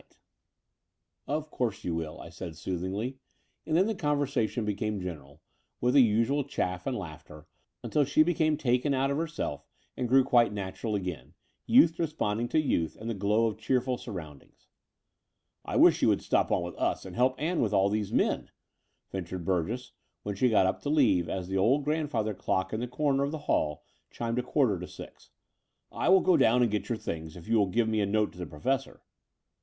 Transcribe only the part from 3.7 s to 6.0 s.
then the conversation became general, with